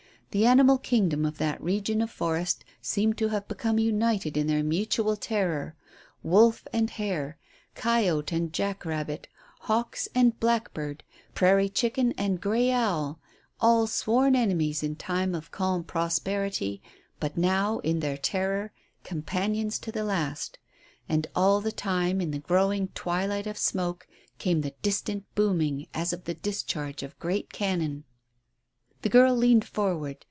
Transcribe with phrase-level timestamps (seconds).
[0.33, 4.63] The animal kingdom of that region of forest seemed to have become united in their
[4.63, 5.75] mutual terror
[6.23, 7.37] wolf and hare,
[7.75, 9.27] coyote and jack rabbit,
[9.63, 11.03] hawks and blackbird,
[11.35, 13.19] prairie chicken and grey owl;
[13.59, 16.81] all sworn enemies in time of calm prosperity,
[17.19, 18.71] but now, in their terror,
[19.03, 20.57] companions to the last.
[21.09, 24.07] And all the time, in the growing twilight of smoke,
[24.39, 28.05] came the distant booming as of the discharge of great cannon.
[29.01, 30.19] The girl leaned forward.